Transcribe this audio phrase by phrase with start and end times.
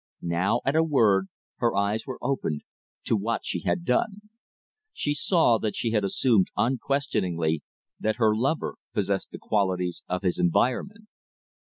[0.23, 1.27] Now at a word
[1.57, 2.63] her eyes were opened
[3.03, 4.31] to what she had done.
[4.93, 7.61] She saw that she had assumed unquestioningly
[7.99, 11.07] that her lover possessed the qualities of his environment.